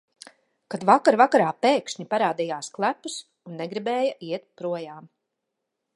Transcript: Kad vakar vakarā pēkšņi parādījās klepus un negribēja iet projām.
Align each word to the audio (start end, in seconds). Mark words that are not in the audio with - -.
Kad 0.73 0.85
vakar 0.89 1.17
vakarā 1.21 1.49
pēkšņi 1.65 2.07
parādījās 2.13 2.71
klepus 2.79 3.21
un 3.51 3.61
negribēja 3.63 4.19
iet 4.33 4.49
projām. 4.63 5.09